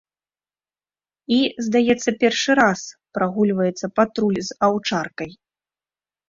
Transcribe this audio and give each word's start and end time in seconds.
І, 1.35 1.37
здаецца 1.65 2.09
першы 2.23 2.51
раз, 2.61 2.81
прагульваецца 3.19 3.87
патруль 4.01 4.39
з 4.49 4.59
аўчаркай. 4.71 5.31